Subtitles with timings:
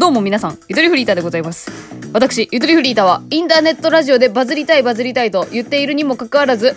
[0.00, 1.70] どうも皆さん、ゆとりフリーターでございます。
[2.14, 6.74] 私、ゆとりフリーターは、インターネットラジオでバズりたいバズりたいと言っているにもかかわらず、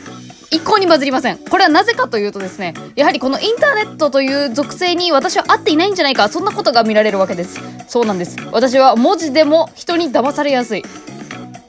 [0.52, 1.38] 一向にバズりません。
[1.38, 7.62] これはなぜかというとですね、やはりこのインターネットという属性に私は合っていないんじゃないか、そんなことが見られるわけです。
[7.88, 8.36] そうなんです。
[8.52, 10.84] 私は文字でも人に騙されやすい。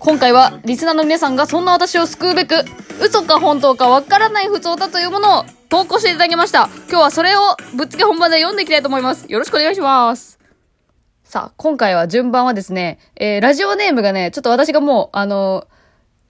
[0.01, 2.65] 今回はリスナーの皆さんがそんな私を救うべく、
[3.01, 6.69] 嘘か本当かわからない普通だというものを投稿していただきました。
[6.89, 9.27] 今日はそれをぶっつけ本番で読んでいきたいと思います。
[9.29, 10.44] よろしくお願いします。
[11.35, 15.67] さあ、今回は順番はですね、えー、ラジオネームがね、ちょっと私がもう、あの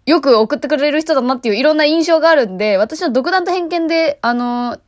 [0.06, 4.78] よく送ってくれる人だなっていういろんな印象があるんで、私の独断と偏見で、あの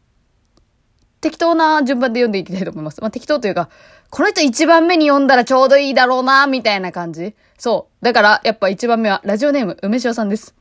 [1.21, 3.03] 適当な順番で読んでいきたいと思います。
[3.03, 3.69] まあ、適当というか、
[4.09, 7.35] この人一番目に読んだらちょうどいいだろうな、みたいな感じ。
[7.59, 8.03] そう。
[8.03, 10.55] だから、やっぱ一番目は、ラジオネーム、梅塩さんです。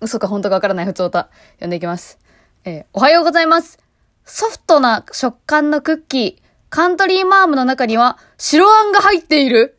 [0.00, 2.18] 嘘か本当かわからない普通歌、読んでいきます。
[2.64, 3.78] えーおはようございます。
[4.24, 6.41] ソフトな食感のクッキー、
[6.72, 9.78] カントリーマームの中には白あんが入っている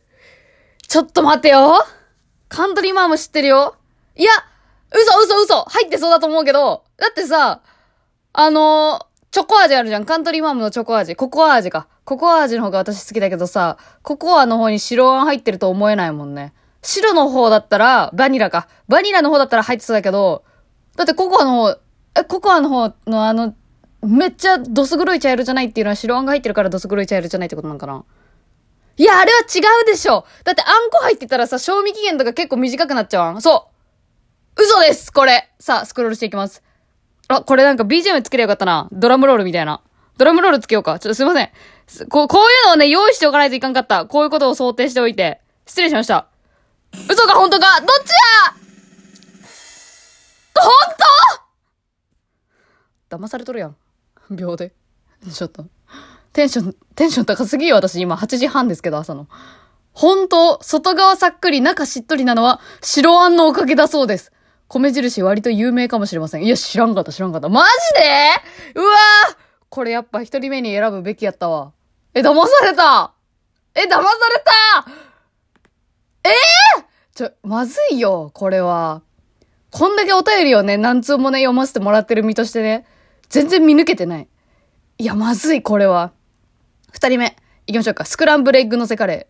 [0.87, 1.83] ちょっと待てよ
[2.49, 3.77] カントリーマーム知ってるよ
[4.15, 4.29] いや、
[4.91, 7.63] 嘘嘘嘘入ってそうだと思うけど、だってさ、
[8.33, 10.05] あのーチョコ味あるじゃん。
[10.05, 11.15] カントリーマームのチョコ味。
[11.15, 11.87] ココア味か。
[12.03, 16.53] ココア味の方が私好きだけどさ、ココアの方に白あん入ってると思えないもんね。
[16.83, 18.67] 白の方だったら、バニラか。
[18.87, 20.43] バニラの方だったら入ってそうだけど、
[20.95, 21.69] だってココアの方、
[22.15, 23.55] え、ココアの方のあの、
[24.03, 28.03] めっちゃドス黒い茶色じゃないっていうのは白あんが入ってるからドス黒い茶色じゃないってことなんかな？
[28.97, 33.69] いや、あれは違うでしょだってあんこ入ってたらさ、賞味期限とか結構短くなっちゃわんそ
[34.57, 36.61] う嘘ですこれさあ、スクロールしていきます。
[37.27, 38.89] あ、これなんか BGM つけりゃよかったな。
[38.91, 39.81] ドラムロールみたいな。
[40.17, 40.99] ドラムロールつけようか。
[40.99, 41.49] ちょっとすいません。
[42.09, 44.05] こう、こういうのをね、用意しておかないといかんかった。
[44.05, 45.41] こういうことを想定しておいて。
[45.65, 46.27] 失礼しました。
[47.09, 47.79] 嘘か本当か？
[47.79, 48.17] どっちや
[50.53, 50.69] 本
[53.09, 53.17] 当？
[53.17, 53.75] 騙されとるやん。
[54.31, 54.73] 秒で。
[55.31, 55.65] ちょっと。
[56.33, 59.27] テンション、テンション高すぎよ、私今8時半ですけど、朝の。
[59.93, 64.31] 本当、外側さっくり、中しっとりなのは、白あんのおかげだそうです。
[64.67, 66.43] 米印割と有名かもしれません。
[66.43, 67.49] いや、知らんかった、知らんかった。
[67.49, 68.79] マジで？
[68.81, 69.35] うわー
[69.69, 71.73] これやっぱ一人目に選ぶべきやったわ。
[72.15, 73.13] え、騙された
[73.75, 74.43] え、騙され
[76.23, 76.83] たえー、
[77.15, 79.01] ちょ、まずいよ、これは。
[79.71, 82.85] こんだけお便りをね、何通もね、読ませてもらってる身としてね、
[83.33, 84.27] 全然見抜けてない。
[84.99, 86.11] いや、まずい、これは。
[86.91, 87.35] 二人目、
[87.65, 88.05] 行きましょうか。
[88.05, 89.25] スクランブルエッグのせカレ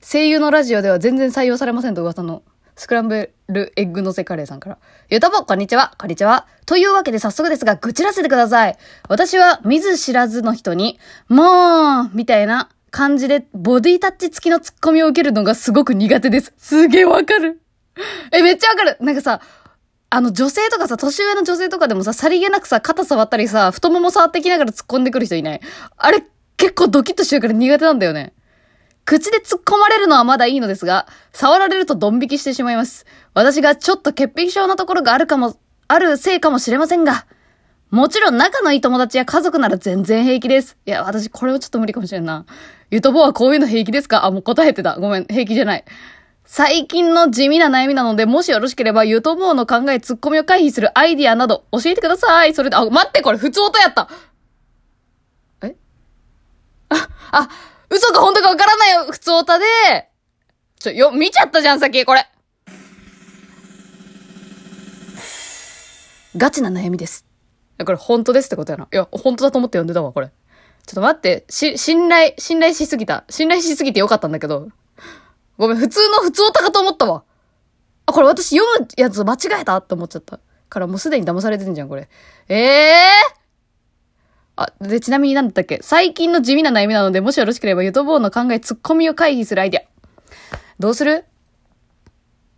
[0.00, 0.12] ー。
[0.12, 2.44] 声優のラジオでは全然採用されませんと噂の、
[2.76, 4.78] スクランブルエッグのせカレーさんから。
[5.10, 6.46] ゆたぼ、こんにちは、こんにちは。
[6.66, 8.76] というわけで早速ですが、愚痴らせてください。
[9.08, 16.54] 私は見ず知らずの人に、もう、みたいな感じで、ボディタッチ付きのツッコミを受けるのがすごく苦手です。
[16.58, 17.60] すげえわかる。
[18.30, 18.98] え、めっちゃわかる。
[19.00, 19.40] なんかさ、
[20.10, 25.60] あの女性とかさ、年上の女性とかでもさ、さりげなくさ、肩触ったりさ、太もも触ってきながら突っ込んでくる人いない？
[25.96, 26.24] あれ、
[26.56, 28.32] 結構ドキッとしてるから苦手なんだよね。
[29.04, 33.06] 口で突っ込まれるのはまだいいのですが、触られるとドン引きしてしまいます。
[33.34, 35.56] 私がちょっと潔癖症なところがあるかも、
[35.88, 37.26] あるせいかもしれませんが、
[37.90, 40.76] もちろん仲のいい友達や家族なら全然平気です。
[40.84, 42.44] いや、私これはちょっと無理かもしれんな。
[42.90, 44.24] ゆとぼはこういうの平気ですか？
[44.26, 44.98] あ、もう答えてた。
[44.98, 45.84] ごめん、平気じゃない。
[46.50, 52.54] 最近の地味な悩みなので、もしよろしければ、ゆとぼうの考え、ツッコミを回避するアイディアなど、教えてください。
[52.54, 54.08] それで、あ、待って、これ普通音やった。
[55.62, 55.76] え？
[56.88, 57.48] あ、 あ、
[57.90, 59.66] 嘘か本当かわからないよ、普通音で。
[60.80, 62.26] ちょ、よ、見ちゃったじゃん、さっき、これ。
[66.34, 67.26] ガチな悩みです。
[67.28, 68.88] いやこれ本当ですってことやな。
[68.90, 70.28] いや、本当だと思って読んでたわ、これ。
[70.28, 73.24] ちょっと待って、し、信頼、信頼しすぎた。
[73.28, 74.68] 信頼しすぎてよかったんだけど。
[75.58, 77.24] ごめん、普通の普通オタかと思ったわ。
[78.06, 79.76] あ、これ私読むやつ間違えた？
[79.76, 80.40] って思っちゃった。
[80.70, 82.08] からもうすでに騙されてんじゃん、これ。
[82.48, 85.80] ええー、あ、で、ちなみになんだったっけ？
[85.82, 89.82] 最近の地味な悩みなので、もしよろしければ、ゆとぼうの考え、ツッコミを回避するアイデア。
[90.78, 91.24] どうする？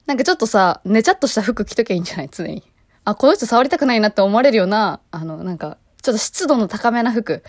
[0.06, 2.28] なんかちょっとさ、ねちゃっとした服着ときゃいいんじゃない？
[2.30, 2.62] 常に。
[3.04, 7.42] あ、この人触りたくないなって思われるような、あの、なんか、ちょっと湿度の高めな服。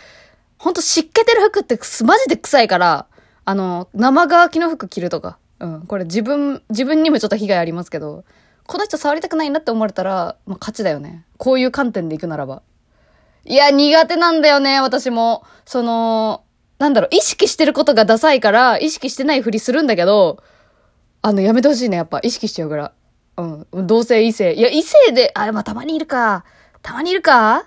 [0.57, 3.07] ほんと湿気てる服ってマジで臭いから、
[3.45, 5.37] あの、生乾きの服着るとか。
[5.59, 5.81] うん。
[5.87, 8.23] これ自分、自分にもちょっと被害ありますけど、
[8.67, 11.25] この人触りたくないなって思われたら、まあ、勝ちだよね。
[11.37, 12.61] こういう観点でいくならば。
[13.45, 15.43] いや、苦手なんだよね、私も。
[15.65, 16.43] その、
[16.79, 20.41] なんだろう、意識してることがダサいから、意識してないふりするんだけど、
[21.21, 22.19] あの、やめてほしいね、やっぱ。
[22.23, 22.93] 意識しちゃうから。
[23.37, 23.87] うん。
[23.87, 24.53] 同性、異性。
[24.53, 26.45] いや、異性で、あ、まあ、たまにいるか。
[26.81, 27.65] たまにいるか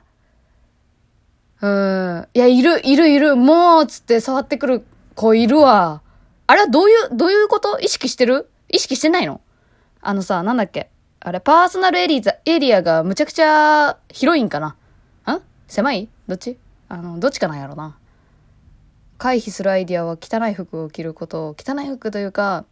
[1.60, 2.28] うん。
[2.34, 3.36] いや、いる、いる、いる。
[3.36, 6.02] もう、つって触ってくる子いるわ。
[6.46, 7.78] あれはどういう、どういうこと？
[7.80, 8.50] 意識してる？
[8.68, 9.40] 意識してないの？
[10.00, 10.90] あのさ、なんだっけ？
[11.20, 14.68] あれ、パーソナルエリア、エリアがむちゃくちゃ広いんかな？
[15.32, 16.08] ん狭い？
[16.26, 16.58] どっち？
[16.88, 17.96] あの、どっちかなんやろな。
[19.16, 22.66] 回避するアイディアは汚い服を着ることを、汚い服というか、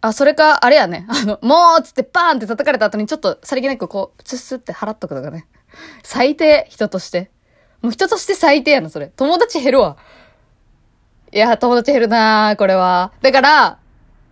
[0.00, 1.06] あ、それか、あれやね。
[1.08, 5.46] あの、もうっつってバーンって叩かれた後にちょっとさりげなくこう、ツッスって払っとくとかね。
[6.02, 7.30] 最低、人として。
[7.82, 9.08] もう人として最低やな、それ。
[9.14, 9.98] 友達減るわ。
[11.32, 13.12] いや、友達減るなこれは。
[13.22, 13.78] だから、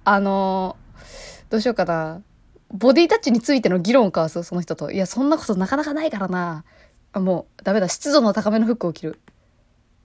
[0.05, 2.23] あのー、どうしようかな。
[2.71, 4.91] ボディタッチについての議論を交わす、その人と。
[4.91, 6.65] いや、そんなことなかなかないからな。
[7.13, 7.89] あ、もう、ダメだ。
[7.89, 9.21] 湿度の高めの服を着る。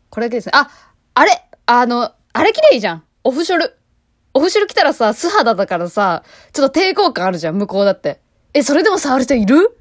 [0.09, 0.51] これだけですね。
[0.53, 0.69] あ、
[1.15, 3.03] あれあの、あれ着れいいじゃん。
[3.23, 3.75] オフショル。
[4.35, 6.23] オフショル着たらさ、素肌だからさ、
[6.53, 8.21] ちょっと抵抗感あるじゃん、向こうだって。
[8.53, 9.77] え、それでも触る人いる？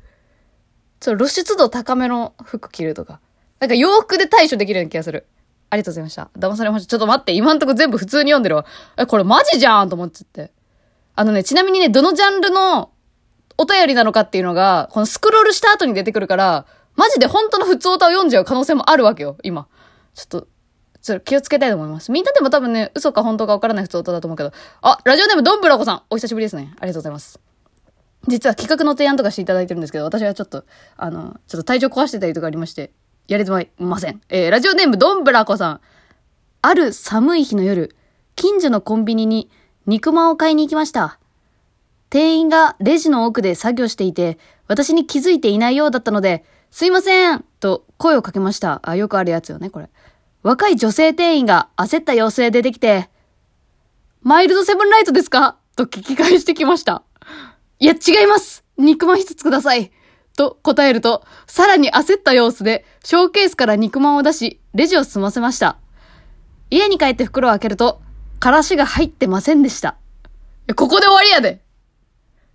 [1.00, 3.20] ちょっと露出度高めの服着るとか。
[3.60, 5.26] なんか洋服で対処できるような気がする。
[5.72, 6.30] ありがとうございました。
[6.38, 6.90] 騙されました。
[6.90, 8.66] ちょっと待って、今んとこ全部普通に読んでるわ。
[8.98, 10.52] え、これマジじゃんと思っちゃって。
[11.14, 12.90] あのね、ちなみにね、どのジャンルの
[13.56, 19.66] お便りなのかっていうのが、このスクロールした後に出てくるから、マジで本当の普通歌を読んじゃう可能性もあるわけよ、今。
[20.12, 20.48] ちょっと、
[21.00, 22.12] ちょっと気をつけたいと思います。
[22.12, 24.52] みんなでも多分ね、嘘か本当かわからない普通歌だと思うけど。
[24.82, 26.74] あ、ラジオネームドンブラコさん、お久しぶりですね。
[26.80, 27.40] ありがとうございます。
[28.28, 30.64] 実は企画の提案とかしていただいてるんですけど、私はちょっと、
[30.96, 32.92] あの、ちょっと体調壊してたりとかありまして、
[33.32, 34.20] やれてません。
[34.28, 35.80] えー、ラジオネームドンブラコさん。
[36.60, 37.96] ある寒い日の夜、
[38.36, 39.50] 近所のコンビニに
[39.86, 41.18] 肉まんを買いに行きました。
[42.10, 44.38] 店員がレジの奥で作業していて、
[44.68, 48.80] 私に気づいていないようだったので、すいませんと声をかけました。
[48.82, 49.88] あ、よくあるやつよね、これ。
[50.42, 53.08] 若い女性店員が焦った様子で出てきて、
[54.20, 55.56] マイルドセブンライトですか？
[55.74, 57.02] と聞き返してきました。
[57.78, 59.90] いや、違います肉まん一つください
[60.36, 65.78] と答えると、さらに焦った様子で、ショーケースから肉まんを出し、レジを済ませました。
[66.70, 68.00] 家に帰って袋を開けると、
[68.40, 69.96] からしが入ってませんでした。
[70.68, 71.60] え、ここで終わりやで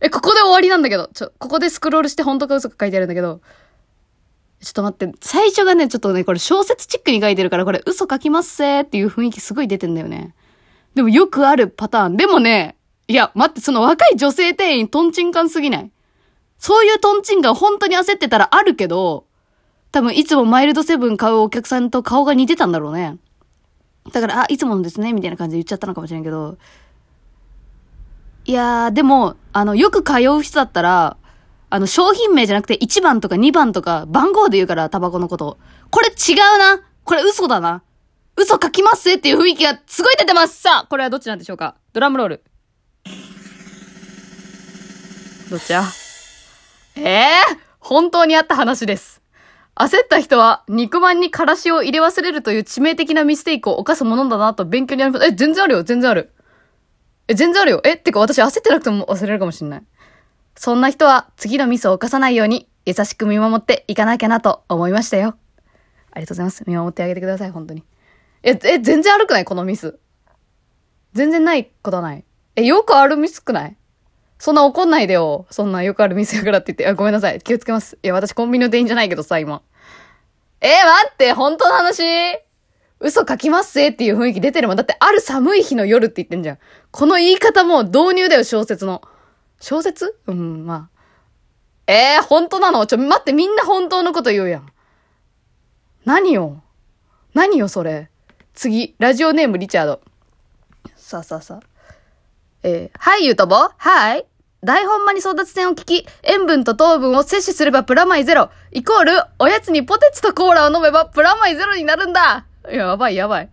[0.02, 1.10] え、ここで終わりなんだけど。
[1.14, 3.42] ちょ、ここでスクロールして本当か嘘か書いてあるんだけど。
[4.62, 5.18] ちょっと待って。
[5.22, 10.34] 最初がね、ちょっとね、これ小説チックに書いてるから、これ嘘書きますせーっていう雰囲気すごい出てんだよね。
[10.96, 12.18] でもよくあるパターン。
[12.18, 12.76] でもね、
[13.08, 15.92] いや、待って、その若い女性店員トンチンカンすぎない？
[16.58, 19.26] そういうトンチンカン本当に焦ってたらあるけど、
[19.92, 23.18] 多分いつもマイルドセブン買うお客さんと顔が似てたんだろうね。
[24.12, 26.58] だから、あ、いつものですね、みたいな感じで言っちゃったのかもしれんけど、
[28.46, 31.18] いやー、でも、あの、よく通う人だったら、
[31.70, 35.58] あの、商品名じゃなくて1番とか2番とか番号で言うから、タバコのこと。
[35.90, 37.84] これ違うなこれ嘘だな
[38.36, 42.44] 嘘書きますっていう雰囲気がすごい出てますさあこれはどっちなんでしょうかドラムロール。
[45.50, 45.84] どっちや？
[46.98, 49.22] ええー、本当にあった話です。
[49.76, 55.26] 焦った人は肉まんにからしを入れ忘れるという致命的なミステイクを犯すものだなと勉強になります。
[55.26, 56.34] え、全然あるよ、全然ある。
[57.28, 57.82] え、全然あるよ。
[57.84, 59.84] え、ってか私焦ってなくても忘れるかもしんない。
[60.56, 65.38] そんな人は次のミスを犯さないように優しく見守っていかなきゃなと思いましたよ。
[66.12, 66.64] ありがとうございます。
[66.66, 67.84] 見守ってあげてください、本当に。
[68.42, 69.46] え、え、全然悪くない？
[69.46, 70.00] このミス。
[71.14, 72.24] 全然ないことはない。
[72.56, 73.77] え、よくあるミスくない？
[74.40, 75.48] そんな怒んないでよ。
[75.50, 76.88] そんなよくあるミスやからって言って。
[76.88, 77.42] あ、ごめんなさい。
[77.42, 77.98] 気をつけます。
[78.04, 79.62] いや、私コンビニの店員じゃないけどさ、今。
[80.62, 82.04] え待って本当の話
[83.00, 84.78] 嘘書きますぜっていう雰囲気出てるもん。
[84.78, 86.58] だってある寒い日の夜って言ってんじゃん。
[86.92, 89.02] この言い方も導入だよ、小説の。
[89.60, 90.20] 小説？
[90.28, 90.98] うん、まあ。
[91.88, 92.86] ええー、本当なの？
[92.86, 94.68] ちょ、待って、みんな本当のこと言うやん。
[96.06, 96.62] 何よ？
[97.34, 98.10] 何よ、それ？
[98.54, 100.02] 次、ラジオネームリチャード。
[100.96, 101.77] さあさあさあ。
[102.64, 104.26] えー、はい、ゆうとぼはい。
[104.64, 108.50] 大本間に争奪戦を聞き、塩分と糖分を摂取すればプラマイゼロ。
[108.72, 112.46] イコール、おやつにポテチとコーラを飲めばプラマイゼロになるんだ。
[112.70, 113.50] やばいやばい。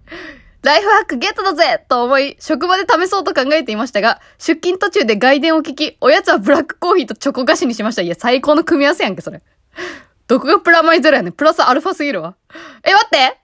[0.62, 8.02] ライフハックゲットだぜと思い、職場で試そうと考えていましたが、出勤途中で外伝を聞き、おやつはブラックコーヒーとチョコ菓子にしました。
[8.02, 9.42] いや、最高の組み合わせやんけ、それ。
[10.26, 11.32] どこがプラマイゼロやねん。
[11.32, 12.34] プラスアルファすぎるわ。
[12.82, 13.38] え、待って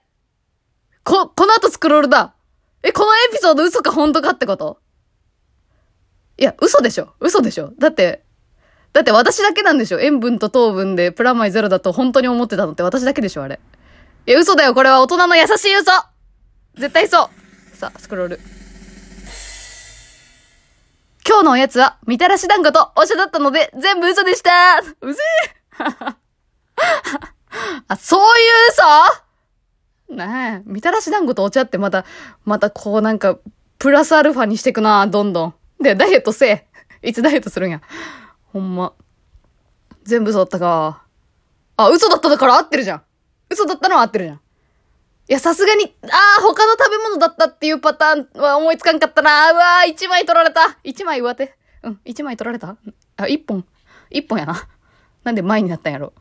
[1.03, 2.33] こ、この後スクロールだ。
[2.81, 4.79] え、このエピソード嘘か本当かってこと？
[6.41, 8.23] いや、嘘でしょ嘘でしょだって、
[8.93, 13.59] だって私だけなんでしょ塩分と糖分でプラマイゼロだと本当に思ってたのって私だけでしょあれ。
[14.25, 14.73] いや、嘘だよ。
[14.73, 15.91] これは大人の優しい嘘
[16.73, 17.29] 絶対そ
[17.73, 17.77] う。
[17.77, 18.39] さあ、スクロール。
[21.27, 24.49] 今日のおやつは、みたらし団子とお茶だったので、全部嘘でした
[24.99, 25.21] うぜ
[25.79, 25.83] え
[27.87, 28.27] あ、そういう
[30.09, 30.15] 嘘？
[30.15, 32.03] ねえ、みたらし団子とお茶ってまた、
[32.45, 33.37] またこうなんか、
[33.77, 35.53] プラスアルファにしてくな、どんどん。
[35.81, 36.67] で、ダイエットせえ。
[37.01, 37.81] いつダイエットするんや。
[38.53, 38.93] ほんま。
[40.03, 41.03] 全部嘘だったか。
[41.77, 43.03] あ、嘘だっただから合ってるじゃん。
[43.49, 44.37] 嘘だったのは合ってるじゃん。
[44.37, 44.39] い
[45.27, 46.07] や、さすがに、あ
[46.39, 49.51] あ、他の食べ物だったっていうパターンは思いつかんかったな。
[49.51, 50.77] うわー、一枚取られた。
[50.83, 51.55] 一枚上手。
[51.83, 52.75] うん、一枚取られた
[53.17, 53.65] あ、一本。
[54.09, 54.67] 一本やな。
[55.23, 56.13] なんで前になったんやろ。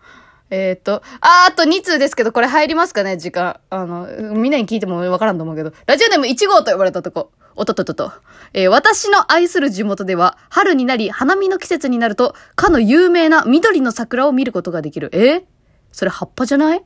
[0.51, 3.61] えー、っと、あー、あと2通ですけど、これ入りますかね時間。
[3.71, 5.73] あの、みんなに聞いてもわからんと思うけど。
[5.87, 7.33] ラジオネーム1号と呼ばれたとこ。
[7.57, 8.13] おとととと。
[8.53, 15.11] えー、私の愛する地元では、春になり、花見の季節になると、かの有名な緑の桜を見ることができる。
[15.13, 15.45] えー、
[15.93, 16.85] それ葉っぱじゃない？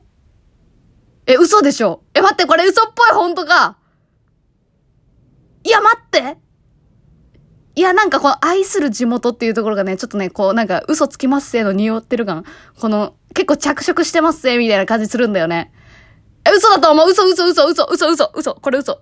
[1.27, 2.03] え、嘘でしょ？
[2.13, 3.77] え、待って、これ嘘っぽい、本当か
[5.63, 6.37] いや、待って
[7.75, 12.45] いや、なんかこの愛する地元っていうところがね、ちょっとね、こう、なんか嘘つきますせの匂ってる感。
[12.79, 15.73] この、結構着色してますせみたいな感じするんだよね。
[16.45, 17.09] え、嘘だと思う？
[17.09, 19.01] 嘘嘘嘘嘘嘘嘘嘘これ嘘。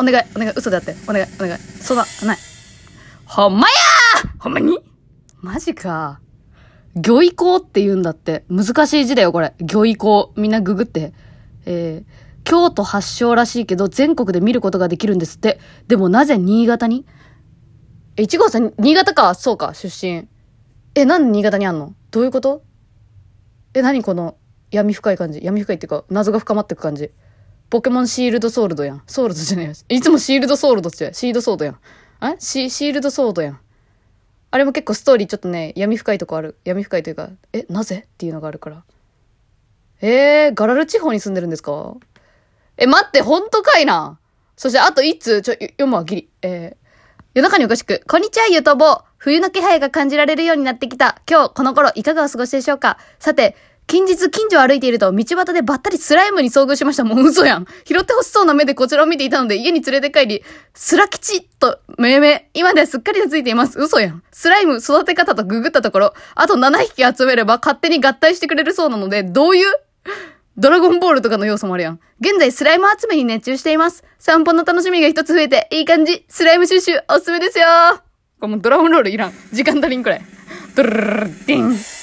[0.00, 0.96] お願い、お願い、嘘であって。
[1.06, 1.58] お願い、お願い。
[1.58, 2.38] そうだ、ない。
[3.26, 4.78] ほんまやーほんまに？
[5.40, 6.20] マジか。
[6.94, 8.44] 魚意行って言うんだって。
[8.48, 9.52] 難しい字だよ、これ。
[9.60, 10.32] 魚意行。
[10.36, 11.12] みんなググって。
[11.66, 15.60] えー、京都発祥らしいけど、全国で見ることができるんですって。
[15.86, 17.04] でもなぜ新潟に？
[18.16, 20.26] え、一号さん、新潟か、そうか、出身。
[20.94, 21.94] え、なんで新潟にあんの？
[22.10, 22.62] どういうこと？
[23.74, 24.38] え、何この
[24.70, 27.10] 闇深い感じ闇深いっていうか、謎が深まってく感じ。
[27.70, 29.02] ポケモンシールドソールドやん。
[29.06, 29.72] ソールドじゃねえよ。
[29.88, 31.78] いつもシールドソールドって、シードソードやん。
[32.18, 32.34] あ？
[32.40, 33.60] シシールドソードやん。
[34.50, 36.56] あれも結構ストーリーちょっとね、闇深いとこある。
[36.64, 38.06] 闇深いというか、え、なぜ？
[38.06, 38.82] っていうのがあるから。
[40.00, 41.94] えー、ガラル地方に住んでるんですか？
[42.76, 44.18] え、待って、ほんとかいな？
[44.56, 46.28] そして、あと一通、ちょ、読むわ、ギリ。
[46.42, 46.86] えー、
[47.34, 49.02] 夜中におかしく、こんにちは、ゆとぼ。
[49.16, 51.22] 冬の気配が感じられるようになってきた。
[51.30, 52.98] 今日、この頃、いかがお過ごしでしょうか？
[53.20, 53.54] さて、
[53.90, 57.02] 近日近所を歩いていると道端でばったりスライムに遭遇しました。
[57.02, 57.66] もう嘘やん。
[57.84, 60.44] 拾ってほしそうな目でこちらを見ていたので家に連れて帰り、
[60.74, 62.48] スラ吉と命名。
[62.54, 63.80] 今ではすっかりついています。
[63.80, 64.22] 嘘やん。
[64.30, 69.72] スライム育て方とググったところ、あと7匹集めれば勝手に合体してくれるそうなので、どういう？
[70.56, 71.98] ドラゴンボールとかの要素もあるやん。
[72.20, 74.04] 現在スライム集めに熱中しています。
[74.20, 76.24] 散歩の楽しみが一つ増えて、いい感じ。
[76.28, 77.66] スライム収集おすすめですよ
[78.38, 79.32] これもうドラゴンロールいらん。
[79.52, 80.22] 時間足りんくらい。
[80.76, 81.99] ドルルルルディン。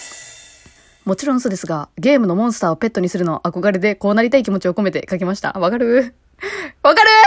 [1.07, 5.53] もちろん嘘ですが、ゲームのモンスターをペットにするの憧れで、こうなりたい気持ちを込めて書きました。
[5.53, 6.13] わかる？
[6.83, 7.09] わかる？